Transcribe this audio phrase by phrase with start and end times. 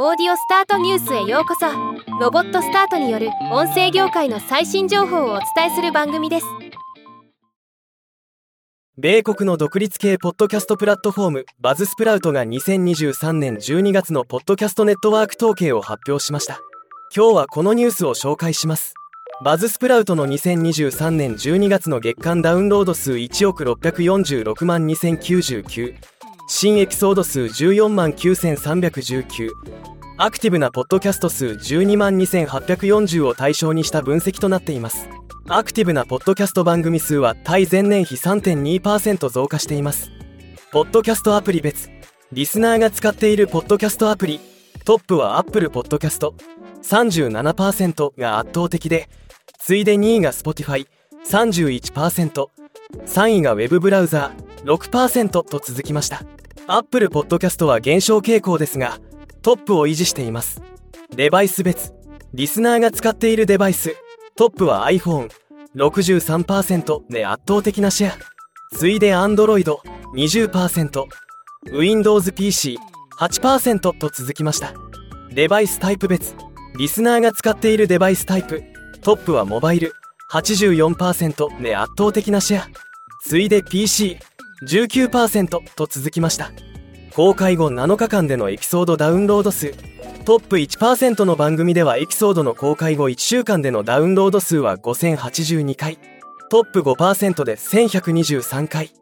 [0.00, 1.66] オーディオスタートニュースへようこそ。
[2.20, 6.46] ロボットスタートによる音声業界の最新情報をお伝えする番組です。
[8.96, 16.60] 米国の独立系ポッドキャストプラットフォームバズスプラウトが2023年12月のポッドキャストネットワーク統計を発表しました。
[17.12, 18.94] 今日はこのニュースを紹介します。
[19.44, 25.96] バズスプラウトの2023年12月の月間ダウンロード数1億646万2099
[26.50, 29.50] 新エピソード数14万9319
[30.20, 35.08] アクティブなポッドキャスト数12万2840を対象にした分析となっています。
[35.46, 40.10] アクティブなポッドキャスト番組数は対前年比3.2%増加しています。
[40.72, 41.88] ポッドキャストアプリ別。
[42.32, 44.40] リスナーが使っているポッドキャストアプリ。
[44.84, 46.32] トップは Apple Podcast
[46.82, 49.08] 37%が圧倒的で
[49.60, 54.64] 次いで2位が Spotify31%3 位が Web ブラウザー。
[54.64, 56.24] 6%と続きました。
[56.66, 58.98] Apple Podcast は減少傾向ですが
[59.48, 60.60] トップを維持しています。
[61.16, 61.94] デバイス別。
[62.34, 63.96] リスナーが使っているデバイス。
[64.36, 68.12] トップは iPhone63% で圧倒的なシェア。
[68.76, 71.06] 次いで Android20%
[71.72, 74.74] Windows PC8% と続きました。
[75.32, 76.34] デバイスタイプ別。
[76.76, 78.62] リスナーが使っているデバイスタイプ。
[79.00, 79.94] トップはモバイル。
[80.30, 82.68] 84%で圧倒的なシェア。
[83.24, 86.52] 次いで PC19% と続きました。
[87.18, 89.74] 公開後7日間でのエピソードダウンロード数。
[90.24, 95.98] トップ1%の番組ではエピソードの公開後1週間でのダウンロード数は5082回。
[96.48, 98.92] トップ5%で1123回。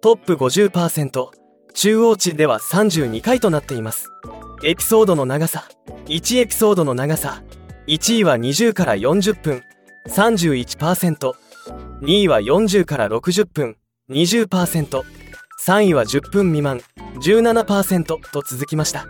[0.00, 1.28] トップ50%
[1.74, 4.08] 中央値では32回となっています。
[4.64, 5.68] エピソードの長さ。
[6.06, 7.42] 1エピソードの長さ。
[7.88, 9.62] 1位は20から40分。
[10.08, 11.34] 31%2
[12.06, 13.76] 位は40から60分。
[14.08, 15.25] 20%
[15.58, 16.80] 3位は10分未満
[17.24, 19.06] 17%と続きました。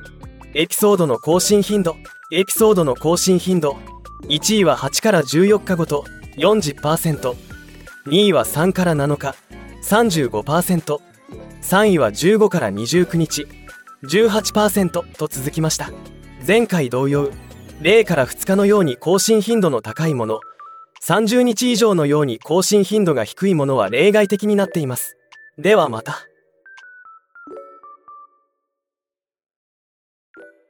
[0.55, 1.97] エピソードの更新頻度
[2.33, 3.77] エピソードの更新頻度
[4.22, 6.05] 1位は8から14日ごと
[6.39, 7.34] 40%2
[8.06, 9.34] 位は3から7日
[9.83, 10.98] 35%3
[11.89, 13.46] 位は15から29日
[14.05, 15.90] 18%と続きました。
[16.46, 17.30] 前回同様
[17.83, 20.40] 0から2日のように更新頻度の高いもの
[21.02, 25.17] 30日以上のように更新頻度が低いものは例外的になっています。
[25.58, 26.27] ではまた。
[30.36, 30.66] you